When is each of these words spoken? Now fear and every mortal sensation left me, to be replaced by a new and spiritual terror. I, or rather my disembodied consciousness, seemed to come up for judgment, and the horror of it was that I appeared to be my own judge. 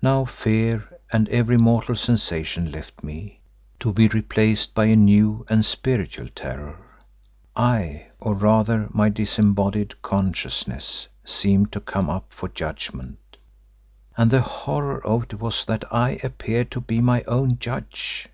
Now 0.00 0.24
fear 0.24 0.88
and 1.12 1.28
every 1.28 1.56
mortal 1.58 1.96
sensation 1.96 2.70
left 2.70 3.02
me, 3.02 3.40
to 3.80 3.92
be 3.92 4.06
replaced 4.06 4.76
by 4.76 4.84
a 4.84 4.94
new 4.94 5.44
and 5.48 5.64
spiritual 5.64 6.28
terror. 6.36 6.78
I, 7.56 8.10
or 8.20 8.34
rather 8.34 8.86
my 8.92 9.08
disembodied 9.08 10.00
consciousness, 10.02 11.08
seemed 11.24 11.72
to 11.72 11.80
come 11.80 12.08
up 12.08 12.32
for 12.32 12.48
judgment, 12.48 13.18
and 14.16 14.30
the 14.30 14.40
horror 14.42 15.04
of 15.04 15.24
it 15.24 15.40
was 15.40 15.64
that 15.64 15.82
I 15.92 16.20
appeared 16.22 16.70
to 16.70 16.80
be 16.80 17.00
my 17.00 17.24
own 17.24 17.58
judge. 17.58 18.28